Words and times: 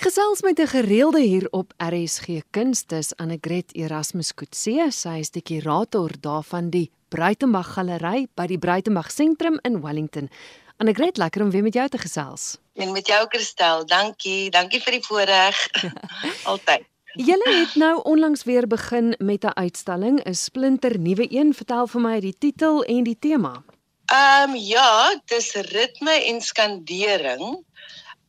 Ek 0.00 0.06
gesels 0.08 0.40
met 0.40 0.58
'n 0.58 0.66
gereelde 0.66 1.20
hier 1.20 1.46
op 1.50 1.72
RSG 1.76 2.40
Kunstes 2.50 3.16
Annegret 3.16 3.74
Erasmus 3.76 4.34
Kutse. 4.34 4.86
Sy 4.90 5.18
is 5.18 5.30
die 5.30 5.42
kurator 5.42 6.10
daarvan 6.20 6.70
die 6.70 6.90
Bruitenberg 7.08 7.66
Galery 7.74 8.26
by 8.34 8.46
die 8.46 8.58
Bruitenberg 8.58 9.10
Sentrum 9.10 9.58
in 9.62 9.82
Wellington. 9.82 10.30
Annegret, 10.76 11.16
lekker 11.16 11.42
om 11.42 11.50
weer 11.50 11.62
met 11.62 11.74
jou 11.74 11.88
te 11.88 11.98
gesels. 11.98 12.58
En 12.74 12.92
met 12.92 13.06
jou 13.06 13.26
Christel, 13.28 13.86
dankie. 13.86 14.50
Dankie 14.50 14.80
vir 14.80 14.92
die 14.92 15.04
voorreg. 15.04 15.68
Altyd. 16.52 16.82
Julle 17.12 17.50
het 17.60 17.74
nou 17.74 18.02
onlangs 18.02 18.44
weer 18.44 18.66
begin 18.66 19.14
met 19.18 19.44
'n 19.44 19.54
uitstalling, 19.54 20.24
'n 20.24 20.34
splinter 20.34 20.98
nuwe 20.98 21.26
een. 21.28 21.54
Vertel 21.54 21.86
vir 21.86 22.00
my 22.00 22.20
die 22.20 22.36
titel 22.38 22.84
en 22.84 23.02
die 23.04 23.18
tema. 23.18 23.62
Ehm 24.06 24.50
um, 24.50 24.56
ja, 24.56 25.20
dis 25.24 25.52
ritme 25.52 26.24
en 26.24 26.40
skandering. 26.40 27.68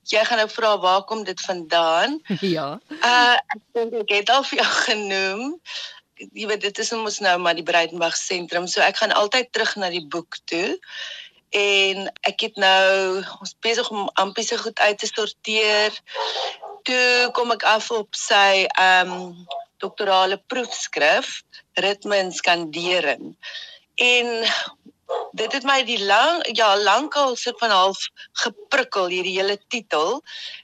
Jy 0.09 0.23
gaan 0.25 0.41
nou 0.41 0.49
vra 0.49 0.75
waar 0.81 1.03
kom 1.03 1.23
dit 1.23 1.41
vandaan? 1.41 2.19
Ja. 2.55 2.79
Uh 3.01 3.37
ek 3.37 3.61
dink 3.73 3.93
ek 4.03 4.13
het 4.21 4.29
al 4.33 4.43
vir 4.49 4.61
jou 4.63 4.69
genoem. 4.85 5.57
Jy 6.33 6.47
weet 6.47 6.61
dit 6.61 6.79
is 6.83 6.91
mos 6.91 7.19
nou 7.19 7.37
maar 7.41 7.57
die 7.57 7.65
Breitenberg 7.65 8.15
sentrum, 8.17 8.67
so 8.67 8.81
ek 8.81 9.01
gaan 9.01 9.13
altyd 9.17 9.51
terug 9.51 9.75
na 9.75 9.89
die 9.89 10.05
boek 10.05 10.37
toe. 10.45 10.77
En 11.51 12.07
ek 12.29 12.47
het 12.47 12.59
nou 12.61 13.21
ons 13.41 13.55
besig 13.59 13.89
om 13.91 14.09
amper 14.21 14.43
se 14.43 14.57
goed 14.57 14.79
uit 14.79 14.97
te 14.97 15.09
sorteer 15.09 15.97
toe 16.87 17.29
kom 17.35 17.51
ek 17.53 17.65
af 17.67 17.91
op 17.93 18.15
sy 18.17 18.65
ehm 18.65 19.11
um, 19.11 19.33
doktorale 19.81 20.37
proefskrif 20.51 21.41
ritme 21.81 22.15
en 22.21 22.31
skandering. 22.31 23.31
En 23.97 24.27
dit 25.31 25.53
het 25.55 25.65
my 25.67 25.79
die 25.87 25.99
lang 26.05 26.41
ja 26.57 26.75
lankal 26.77 27.35
sit 27.39 27.57
van 27.59 27.73
half 27.73 28.03
geprikkel 28.43 29.07
hierdie 29.11 29.37
hele 29.37 29.57
titel 29.73 30.19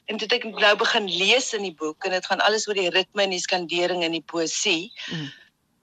en 0.05 0.18
toe 0.18 0.28
ek 0.36 0.48
nou 0.52 0.74
begin 0.80 1.08
lees 1.08 1.54
in 1.58 1.64
die 1.68 1.76
boek 1.76 2.05
en 2.05 2.16
dit 2.18 2.26
gaan 2.26 2.44
alles 2.44 2.68
oor 2.68 2.80
die 2.80 2.91
ritme 2.94 3.24
en 3.24 3.36
die 3.36 3.44
skandering 3.44 4.04
in 4.04 4.16
die 4.18 4.26
poësie. 4.34 4.91
Mm. 5.12 5.30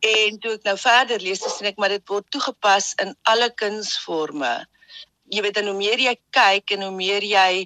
En 0.05 0.39
toe 0.41 0.53
ek 0.59 0.67
nou 0.69 0.77
verder 0.77 1.21
lees, 1.21 1.41
sien 1.41 1.71
ek 1.71 1.81
maar 1.81 1.95
dit 1.95 2.05
word 2.09 2.29
toegepas 2.35 2.93
in 3.01 3.15
alle 3.31 3.49
kunsforme. 3.57 4.53
Jy 5.33 5.41
weet 5.47 5.63
en 5.63 5.73
hoe 5.73 5.79
meer 5.79 6.01
jy 6.01 6.15
kyk 6.37 6.77
en 6.77 6.85
hoe 6.89 6.93
meer 6.93 7.25
jy 7.25 7.65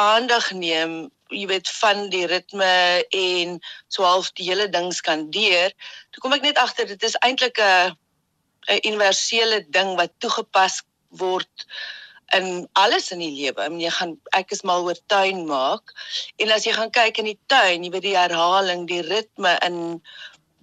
aandag 0.00 0.52
neem 0.56 1.10
jy 1.28 1.46
weet 1.48 1.68
van 1.80 2.06
die 2.12 2.26
ritme 2.28 3.04
en 3.14 3.58
so 3.92 4.04
half 4.06 4.30
die 4.38 4.48
hele 4.48 4.68
ding 4.72 4.90
skandeer. 4.94 5.74
Toe 6.12 6.22
kom 6.24 6.36
ek 6.36 6.44
net 6.46 6.60
agter 6.60 6.88
dit 6.88 7.02
is 7.04 7.16
eintlik 7.24 7.60
'n 7.60 7.96
'n 8.68 8.80
universele 8.84 9.64
ding 9.68 9.96
wat 9.96 10.12
toegepas 10.18 10.82
word 11.08 11.66
in 12.36 12.68
alles 12.72 13.10
in 13.10 13.22
die 13.24 13.32
lewe. 13.32 13.68
Mean, 13.68 13.80
jy 13.80 13.92
gaan 13.96 14.16
ek 14.36 14.52
is 14.52 14.62
mal 14.62 14.84
oor 14.84 14.98
tuin 15.12 15.46
maak 15.48 15.94
en 16.36 16.52
as 16.52 16.66
jy 16.68 16.74
gaan 16.76 16.92
kyk 16.92 17.20
in 17.22 17.30
die 17.30 17.38
tuin, 17.48 17.84
jy 17.84 17.92
weet 17.94 18.04
die 18.04 18.16
herhaling, 18.16 18.84
die 18.90 19.02
ritme 19.06 19.56
in 19.64 19.78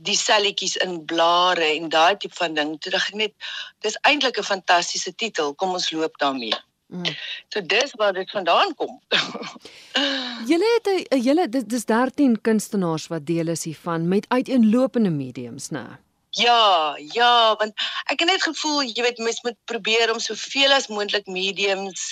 die 0.05 0.17
selletjies 0.19 0.75
in 0.83 0.99
blare 1.09 1.65
en 1.65 1.89
daai 1.89 2.17
tipe 2.19 2.35
van 2.37 2.53
ding. 2.53 2.75
Toe 2.79 2.91
dink 2.93 3.09
ek 3.09 3.19
net 3.23 3.33
dis 3.81 3.97
eintlik 4.03 4.37
'n 4.39 4.51
fantastiese 4.51 5.15
titel. 5.15 5.53
Kom 5.55 5.73
ons 5.73 5.91
loop 5.91 6.17
daarmee. 6.19 6.53
Mm. 6.93 7.15
So 7.49 7.61
dis 7.65 7.93
waar 7.97 8.13
dit 8.13 8.29
vandaan 8.29 8.75
kom. 8.75 8.99
julle 10.51 10.67
het 10.77 10.87
'n 11.09 11.21
julle 11.21 11.49
dis 11.49 11.85
13 11.85 12.41
kunstenaars 12.41 13.07
wat 13.07 13.25
deel 13.25 13.47
is 13.47 13.63
hiervan 13.63 14.07
met 14.07 14.25
uiteenlopende 14.29 15.09
mediums, 15.09 15.69
né? 15.69 16.04
Ja, 16.35 16.95
ja, 17.13 17.55
want 17.55 17.73
ek 18.11 18.19
het 18.19 18.27
net 18.27 18.43
gevoel 18.43 18.81
jy 18.83 19.05
weet 19.05 19.21
mens 19.23 19.39
moet 19.45 19.55
probeer 19.71 20.11
om 20.11 20.19
soveel 20.19 20.73
as 20.75 20.89
moontlik 20.91 21.29
mediums 21.31 22.09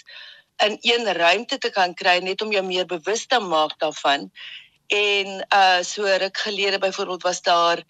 in 0.63 0.77
een 0.81 1.09
ruimte 1.17 1.57
te 1.57 1.71
kan 1.75 1.91
kry 1.93 2.19
net 2.23 2.41
om 2.41 2.53
jou 2.55 2.63
meer 2.63 2.87
bewus 2.87 3.25
te 3.27 3.39
maak 3.43 3.75
daarvan. 3.83 4.29
En 4.87 5.35
uh 5.49 5.81
so 5.83 6.07
ruk 6.07 6.37
gelede 6.37 6.79
byvoorbeeld 6.79 7.27
was 7.27 7.41
daar 7.41 7.83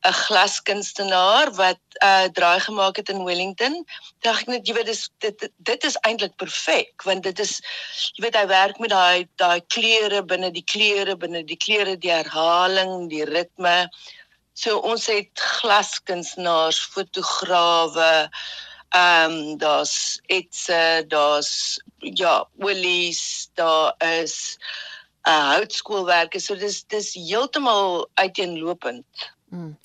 'n 0.00 0.12
glaskunstenaar 0.12 1.50
wat 1.54 1.80
uh, 2.04 2.24
draai 2.32 2.60
gemaak 2.60 2.96
het 2.96 3.08
in 3.08 3.24
Wellington. 3.24 3.84
Dink 4.24 4.38
ek 4.40 4.46
net 4.46 4.68
jy 4.68 4.74
weet 4.74 4.88
dis 4.88 5.10
dit 5.18 5.48
dit 5.56 5.84
is 5.84 5.98
eintlik 6.08 6.36
perfek 6.40 7.02
want 7.04 7.22
dit 7.22 7.38
is 7.38 7.58
jy 8.14 8.24
weet 8.24 8.38
hy 8.38 8.46
werk 8.46 8.78
met 8.78 8.94
daai 8.94 9.28
daai 9.42 9.60
kleure 9.74 10.22
binne 10.24 10.50
die 10.50 10.64
kleure 10.64 11.16
binne 11.16 11.44
die 11.44 11.58
kleure 11.66 11.98
die 11.98 12.14
herhaling, 12.14 13.10
die 13.12 13.24
ritme. 13.24 13.90
So 14.52 14.78
ons 14.78 15.06
het 15.06 15.30
glaskunstenaars, 15.60 16.80
fotograwe, 16.92 18.28
ehm 18.90 19.30
um, 19.30 19.58
daar's 19.58 20.18
etsse, 20.26 21.04
daar's 21.08 21.78
ja, 21.98 22.48
Willies, 22.58 23.50
daar 23.54 23.94
is 23.98 24.58
'n 25.22 25.30
uh, 25.30 25.54
houtskoolwerke. 25.54 26.40
So 26.40 26.56
dis 26.56 26.84
dis 26.86 27.14
heeltemal 27.14 28.08
uiteenlopend. 28.14 29.32
Mm. 29.48 29.76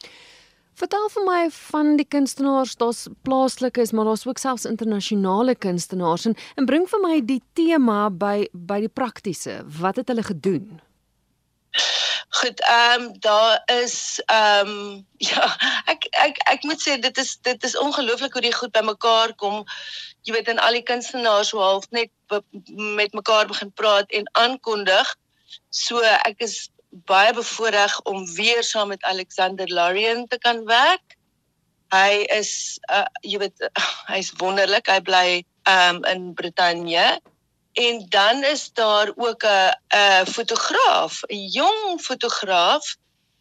Vertel 0.75 1.09
vir 1.09 1.23
my 1.23 1.49
van 1.51 1.93
die 1.95 2.07
kunstenaars, 2.07 2.75
daar's 2.75 3.05
plaaslikes, 3.21 3.91
maar 3.91 4.05
daar's 4.05 4.25
ook 4.27 4.37
selfs 4.37 4.65
internasionale 4.65 5.55
kunstenaars 5.55 6.25
en, 6.25 6.35
en 6.55 6.65
bring 6.65 6.89
vir 6.89 6.99
my 6.99 7.21
die 7.25 7.41
tema 7.53 8.09
by 8.09 8.47
by 8.51 8.79
die 8.83 8.91
praktiese. 8.91 9.61
Wat 9.79 9.95
het 9.95 10.11
hulle 10.11 10.23
gedoen? 10.23 10.81
Goed, 12.35 12.59
ehm 12.61 13.01
um, 13.01 13.19
daar 13.19 13.61
is 13.65 14.21
ehm 14.25 14.67
um, 14.67 15.07
ja, 15.31 15.45
ek 15.85 16.07
ek 16.11 16.37
ek 16.51 16.63
moet 16.67 16.81
sê 16.83 16.97
dit 16.99 17.17
is 17.17 17.37
dit 17.47 17.63
is 17.63 17.77
ongelooflik 17.77 18.33
hoe 18.33 18.41
die 18.43 18.55
goed 18.55 18.73
bymekaar 18.75 19.35
kom. 19.35 19.63
Jy 20.27 20.33
weet 20.35 20.51
in 20.51 20.59
al 20.59 20.75
die 20.75 20.83
kunstenaars 20.83 21.53
so 21.53 21.61
half 21.63 21.87
net 21.95 22.11
met 22.67 23.13
mekaar 23.13 23.47
begin 23.47 23.71
praat 23.73 24.11
en 24.11 24.27
aankondig. 24.41 25.13
So 25.69 26.01
ek 26.03 26.43
is 26.47 26.57
baie 27.07 27.31
bevoorreg 27.33 27.95
om 28.11 28.25
weer 28.35 28.63
saam 28.63 28.91
met 28.91 29.03
Alexander 29.03 29.71
Larian 29.71 30.27
te 30.27 30.37
kan 30.37 30.65
werk. 30.65 31.15
Hy 31.95 32.25
is 32.35 32.51
uh, 32.91 33.07
jy 33.21 33.39
weet 33.45 33.69
hy's 34.11 34.33
wonderlik. 34.43 34.91
Hy 34.91 34.99
bly 35.07 35.27
um 35.71 36.03
in 36.03 36.33
Brittanje. 36.33 37.07
En 37.75 38.05
dan 38.09 38.43
is 38.43 38.71
daar 38.73 39.11
ook 39.15 39.43
'n 39.43 39.73
'n 39.95 40.25
fotograaf, 40.25 41.21
'n 41.27 41.47
jong 41.59 42.01
fotograaf 42.01 42.95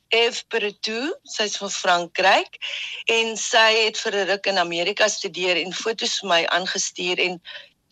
Eve 0.08 0.44
Pertou, 0.48 1.14
sy's 1.22 1.56
van 1.56 1.70
Frankryk 1.70 2.58
en 3.04 3.36
sy 3.36 3.70
het 3.84 3.98
vir 3.98 4.14
'n 4.14 4.26
ruk 4.26 4.46
in 4.46 4.58
Amerika 4.58 5.08
studeer 5.08 5.56
en 5.56 5.72
fotos 5.72 6.18
vir 6.20 6.28
my 6.28 6.42
aangestuur 6.46 7.18
en 7.18 7.40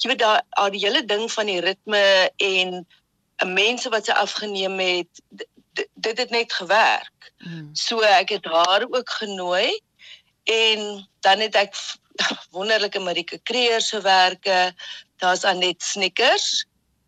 jy 0.03 0.09
weet 0.11 0.19
daar 0.19 0.43
al 0.51 0.71
die 0.71 0.83
hele 0.87 1.05
ding 1.05 1.33
van 1.33 1.47
die 1.47 1.61
ritme 1.61 2.31
en 2.37 2.87
mense 3.47 3.89
wat 3.91 4.07
sy 4.07 4.13
afgeneem 4.13 4.79
het 4.79 5.23
dit 5.95 6.19
het 6.19 6.31
net 6.31 6.53
gewerk. 6.53 7.33
Mm. 7.39 7.71
So 7.73 8.01
ek 8.01 8.29
het 8.29 8.45
haar 8.45 8.87
ook 8.91 9.11
genooi 9.11 9.81
en 10.45 11.09
dan 11.21 11.41
het 11.41 11.55
ek 11.55 11.75
wonderlike 12.57 13.01
Marike 13.01 13.39
Kreer 13.43 13.81
se 13.81 14.01
werke. 14.01 14.75
Daar's 15.23 15.45
Anet 15.47 15.83
Snickers. 15.83 16.65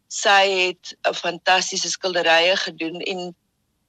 Sy 0.08 0.44
het 0.48 0.94
'n 1.10 1.14
fantastiese 1.14 1.90
skilderye 1.90 2.56
gedoen 2.56 3.00
en 3.00 3.34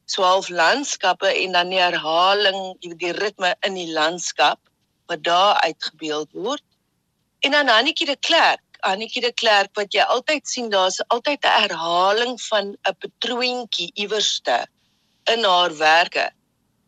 swaalf 0.06 0.50
landskappe 0.50 1.28
en 1.28 1.52
dan 1.52 1.70
die 1.70 1.80
herhaling, 1.80 2.78
die 2.80 3.12
ritme 3.12 3.56
in 3.62 3.74
die 3.74 3.92
landskap 3.92 4.60
wat 5.06 5.24
daar 5.24 5.62
uitgebeeld 5.62 6.30
word. 6.32 6.64
En 7.40 7.52
dan 7.52 7.70
Annetjie 7.70 8.06
de 8.06 8.18
Klerk 8.18 8.66
Annetjie 8.86 9.22
de 9.22 9.34
Klerk 9.34 9.74
wat 9.80 9.94
jy 9.96 10.04
altyd 10.14 10.48
sien 10.48 10.70
daar's 10.70 11.00
altyd 11.14 11.46
'n 11.46 11.62
herhaling 11.66 12.36
van 12.42 12.76
'n 12.90 12.96
patroontjie 13.02 13.92
iewerste 13.94 14.68
in 15.34 15.44
haarwerke 15.44 16.30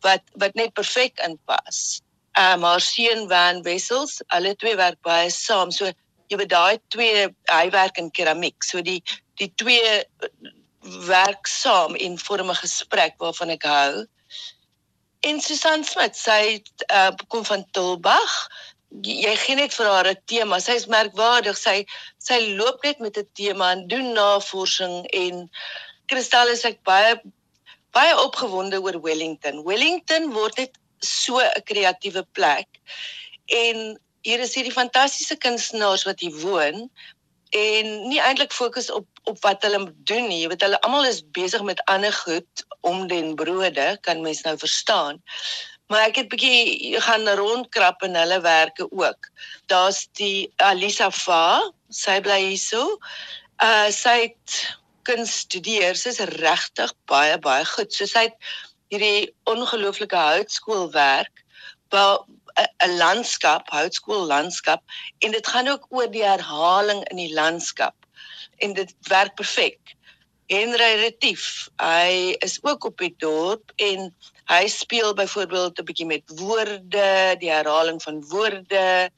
wat 0.06 0.22
wat 0.34 0.54
net 0.54 0.72
perfek 0.72 1.18
inpas. 1.26 2.00
Um 2.38 2.62
haar 2.62 2.80
seun 2.80 3.28
Van 3.28 3.62
Wessels, 3.62 4.20
hulle 4.26 4.54
twee 4.56 4.76
werk 4.76 5.00
baie 5.02 5.30
saam. 5.30 5.70
So 5.70 5.90
jy 6.28 6.36
weet 6.36 6.52
daai 6.52 6.78
twee 6.88 7.28
hy 7.48 7.66
werk 7.70 7.98
in 7.98 8.10
keramiek. 8.10 8.62
So 8.64 8.82
die 8.82 9.02
die 9.38 9.52
twee 9.56 10.04
werk 11.06 11.46
saam 11.46 11.94
en 11.94 12.18
vorm 12.18 12.50
'n 12.50 12.62
gesprek 12.62 13.14
waarvan 13.18 13.50
ek 13.50 13.62
hou. 13.62 14.06
En 15.26 15.40
Susan 15.40 15.84
Smit, 15.84 16.16
sy 16.16 16.62
uh, 16.92 17.10
kom 17.28 17.44
van 17.44 17.64
Tulbag 17.72 18.34
jy 19.04 19.34
gee 19.36 19.56
net 19.56 19.74
vir 19.74 19.86
haar 19.86 20.08
'n 20.08 20.22
tema. 20.26 20.60
Sy 20.60 20.72
is 20.72 20.86
merkwaardig. 20.86 21.56
Sy 21.56 21.84
sy 22.18 22.56
loop 22.56 22.82
net 22.82 22.98
met 23.00 23.18
'n 23.18 23.28
tema 23.34 23.72
en 23.72 23.86
doen 23.88 24.12
navorsing 24.12 25.06
en 25.12 25.50
Kristal 26.06 26.48
is 26.48 26.64
ek 26.64 26.82
baie 26.84 27.20
baie 27.92 28.14
opgewonde 28.16 28.80
oor 28.80 29.00
Wellington. 29.00 29.64
Wellington 29.64 30.32
word 30.32 30.56
net 30.56 30.78
so 31.00 31.38
'n 31.38 31.62
kreatiewe 31.64 32.24
plek. 32.32 32.68
En 33.46 34.00
hier 34.26 34.40
is 34.40 34.54
hierdie 34.54 34.74
fantastiese 34.74 35.36
kunstenaars 35.36 36.04
wat 36.08 36.20
hier 36.20 36.34
woon 36.42 36.88
en 37.56 37.86
nie 38.08 38.20
eintlik 38.20 38.52
fokus 38.52 38.90
op 38.92 39.06
op 39.28 39.40
wat 39.44 39.62
hulle 39.62 39.92
doen 40.08 40.28
nie. 40.28 40.42
Jy 40.42 40.48
weet 40.52 40.64
hulle 40.64 40.80
almal 40.86 41.08
is 41.08 41.22
besig 41.36 41.62
met 41.64 41.82
ander 41.92 42.12
goed 42.12 42.64
om 42.80 43.06
den 43.08 43.34
brode, 43.36 43.88
kan 44.00 44.22
mens 44.24 44.40
nou 44.46 44.56
verstaan. 44.60 45.20
Maar 45.88 46.08
ek 46.08 46.22
het 46.22 46.30
bietjie 46.32 47.00
gaan 47.04 47.28
rondkrap 47.40 48.02
in 48.04 48.16
hulle 48.16 48.40
werke 48.44 48.88
ook. 48.88 49.28
Daar's 49.72 50.06
die 50.20 50.48
Alisa 50.56 51.10
Fa, 51.12 51.60
sy 51.88 52.18
bly 52.24 52.40
hierso. 52.50 52.98
Uh 53.64 53.88
sy 53.92 54.16
het 54.28 54.58
kuns 55.08 55.38
studeer, 55.44 55.96
sy's 55.96 56.20
regtig 56.40 56.92
baie 57.08 57.36
baie 57.44 57.64
goed. 57.68 57.92
So 57.92 58.08
sy 58.08 58.28
het 58.28 58.36
hierdie 58.92 59.28
ongelooflike 59.48 60.16
houtskoolwerk, 60.16 61.44
'n 62.86 62.96
landskap, 62.96 63.70
houtskool 63.70 64.26
landskap 64.26 64.82
en 65.18 65.30
dit 65.30 65.46
gaan 65.46 65.68
ook 65.68 65.86
oor 65.88 66.10
die 66.10 66.24
herhaling 66.24 67.04
in 67.10 67.16
die 67.16 67.34
landskap. 67.34 67.94
En 68.58 68.72
dit 68.72 68.94
werk 69.00 69.34
perfek. 69.34 69.94
Henry 70.46 70.94
Retief, 71.00 71.68
hy 71.76 72.34
is 72.38 72.58
ook 72.62 72.84
op 72.84 72.98
die 72.98 73.14
dorp 73.18 73.72
en 73.76 74.14
hy 74.48 74.66
speel 74.66 75.14
byvoorbeeld 75.14 75.78
'n 75.78 75.84
bietjie 75.84 76.06
met 76.06 76.22
woorde, 76.40 77.36
die 77.38 77.50
herhaling 77.50 78.02
van 78.02 78.24
woorde 78.28 79.10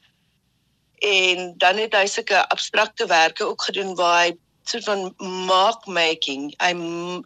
en 1.00 1.54
dan 1.56 1.76
het 1.76 1.94
hy 1.94 2.06
sulke 2.06 2.48
abstrakte 2.48 3.06
werke 3.06 3.44
ook 3.44 3.62
gedoen 3.62 3.94
waar 3.94 4.24
hy 4.24 4.32
soort 4.68 4.84
van 4.84 5.14
mark 5.46 5.86
making. 5.86 6.50
Hy 6.60 6.72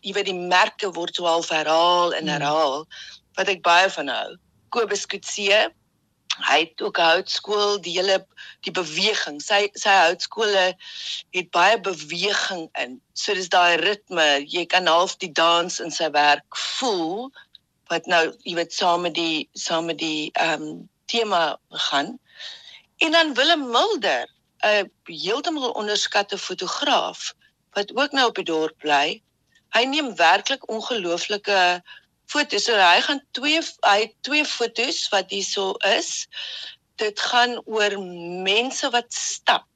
jy 0.01 0.13
weet 0.17 0.31
die 0.31 0.39
merke 0.39 0.91
word 0.95 1.17
so 1.17 1.27
half 1.27 1.51
herhaal 1.53 2.15
en 2.15 2.29
hmm. 2.29 2.35
herhaal 2.37 2.85
wat 3.35 3.51
ek 3.51 3.65
baie 3.67 3.91
van 3.91 4.09
hou. 4.09 4.37
Kobus 4.75 5.07
Kutse, 5.11 5.73
hy 6.43 6.59
het 6.65 6.83
ook 6.83 6.99
houtskool 6.99 7.79
die 7.83 7.95
hele 7.99 8.19
die 8.67 8.73
beweging. 8.75 9.41
Sy 9.43 9.69
sy 9.79 9.93
houtskole 10.07 10.65
het 11.37 11.51
baie 11.55 11.79
beweging 11.81 12.69
in. 12.81 12.99
So 13.15 13.35
dis 13.35 13.51
daai 13.53 13.77
ritme. 13.83 14.45
Jy 14.49 14.67
kan 14.67 14.91
half 14.91 15.17
die 15.23 15.33
dans 15.33 15.81
in 15.81 15.95
sy 15.95 16.11
werk 16.15 16.59
voel 16.79 17.31
wat 17.93 18.07
nou 18.11 18.25
jy 18.43 18.57
weet 18.57 18.73
saam 18.73 19.05
met 19.07 19.15
die 19.15 19.49
saam 19.53 19.91
met 19.93 20.01
die 20.01 20.31
ehm 20.35 20.63
um, 20.63 20.89
tema 21.07 21.59
gaan. 21.69 22.19
En 23.05 23.13
dan 23.13 23.35
Willem 23.35 23.71
Mulder, 23.71 24.29
'n 24.65 24.91
heeltemal 25.05 25.71
onderskatte 25.71 26.39
fotograaf 26.39 27.35
wat 27.77 27.97
ook 27.97 28.13
nou 28.13 28.27
op 28.29 28.35
die 28.35 28.45
dorp 28.45 28.79
bly. 28.79 29.23
Hy 29.75 29.85
neem 29.85 30.17
werklik 30.17 30.69
ongelooflike 30.71 31.83
foto's. 32.33 32.67
So 32.69 32.79
hy 32.79 33.01
gaan 33.07 33.23
twee 33.37 33.61
hy 33.87 34.01
twee 34.27 34.45
foto's 34.45 35.09
wat 35.13 35.33
hierso 35.35 35.75
is. 35.95 36.27
Dit 37.03 37.21
gaan 37.21 37.59
oor 37.67 37.99
mense 38.47 38.91
wat 38.95 39.11
stap. 39.15 39.69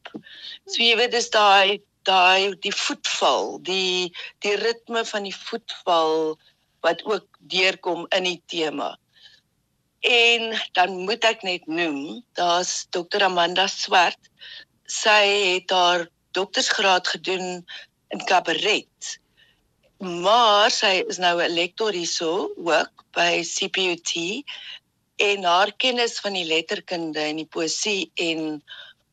So 0.69 0.83
jy 0.83 0.97
weet 1.01 1.17
dis 1.17 1.31
daai 1.35 1.81
daai 2.09 2.55
die 2.65 2.73
voetval, 2.73 3.59
die 3.67 4.09
die 4.45 4.57
ritme 4.63 5.05
van 5.05 5.27
die 5.29 5.35
voetval 5.35 6.39
wat 6.87 7.05
ook 7.05 7.27
deurkom 7.53 8.07
in 8.17 8.25
die 8.25 8.41
tema. 8.47 8.95
En 10.07 10.55
dan 10.79 10.95
moet 11.09 11.25
ek 11.27 11.43
net 11.43 11.67
noem, 11.67 12.23
daar's 12.39 12.87
Dr 12.95 13.25
Amanda 13.27 13.67
Swart. 13.67 14.31
Sy 14.89 15.25
het 15.59 15.75
haar 15.75 16.07
doktorsgraad 16.39 17.09
gedoen 17.09 17.67
in 18.15 18.25
kabaret. 18.31 19.19
Maar 19.99 20.71
sy 20.71 21.03
is 21.11 21.19
nou 21.19 21.43
'n 21.43 21.55
lektor 21.55 21.93
hierso 21.93 22.51
ook 22.57 23.05
by 23.13 23.43
CPUT 23.43 24.45
en 25.17 25.45
haar 25.45 25.73
kennis 25.77 26.21
van 26.21 26.33
die 26.33 26.47
letterkunde 26.47 27.19
en 27.19 27.37
die 27.37 27.49
poësie 27.51 28.11
en 28.15 28.63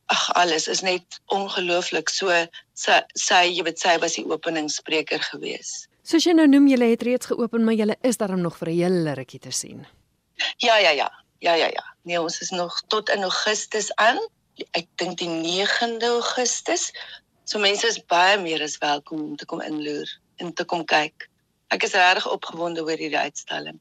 ag 0.06 0.34
alles 0.34 0.68
is 0.68 0.80
net 0.80 1.18
ongelooflik. 1.26 2.08
So 2.08 2.30
sy 2.74 3.00
sy 3.14 3.42
jy 3.50 3.64
weet 3.66 3.82
sy 3.82 3.98
was 3.98 4.14
die 4.14 4.26
openingsspreker 4.30 5.20
gewees. 5.20 5.88
Soos 6.06 6.24
jy 6.24 6.32
nou 6.38 6.46
noem, 6.46 6.68
jy 6.68 6.78
het 6.90 7.02
reeds 7.02 7.26
geopen, 7.26 7.64
maar 7.64 7.74
jy 7.74 7.90
is 8.02 8.16
daar 8.16 8.38
nog 8.38 8.56
vir 8.56 8.68
'n 8.70 8.78
hele 8.78 9.14
rukkie 9.14 9.40
te 9.40 9.50
sien. 9.50 9.86
Ja, 10.58 10.78
ja, 10.78 10.90
ja. 10.90 11.10
Ja, 11.38 11.54
ja, 11.54 11.66
ja. 11.66 11.84
Nee, 12.02 12.20
ons 12.20 12.40
is 12.40 12.50
nog 12.50 12.82
tot 12.88 13.08
in 13.08 13.22
Augustus 13.22 13.94
aan. 13.94 14.18
Ek 14.72 14.86
dink 14.94 15.18
die 15.18 15.28
9de 15.28 16.06
Augustus. 16.06 16.92
So 17.44 17.58
mense 17.58 17.86
is 17.86 17.98
baie 18.06 18.38
meer 18.38 18.62
as 18.62 18.78
welkom 18.78 19.20
om 19.20 19.36
te 19.36 19.44
kom 19.44 19.60
inloer 19.60 20.08
en 20.36 20.52
te 20.54 20.64
kom 20.64 20.84
kyk. 20.84 21.28
Ek 21.74 21.86
is 21.88 21.96
regtig 21.98 22.28
opgewonde 22.30 22.84
oor 22.84 23.00
hierdie 23.00 23.18
uitstalling. 23.18 23.80